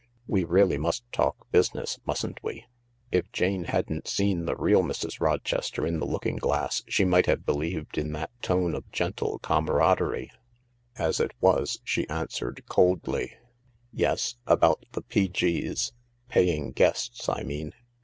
[0.35, 2.65] "We really must talk business, mustn't we?"
[3.11, 5.21] If Jane hadn't seen the real Mrs.
[5.21, 9.73] Rochester in the looking glass she might have believed in that tone of gentle cama
[9.73, 10.31] raderie.
[10.97, 13.35] As it was, she answered coldly:"
[13.93, 14.37] Yes?
[14.47, 15.91] About the P.G.'s—
[16.29, 17.73] paying guests, I mean